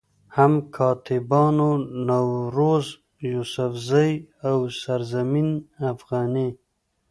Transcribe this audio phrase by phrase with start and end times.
[0.35, 1.71] هم کاتبانو
[2.07, 2.87] نوروز
[3.31, 4.11] يوسفزئ،
[4.49, 5.49] او سرزمين
[5.93, 6.49] افغاني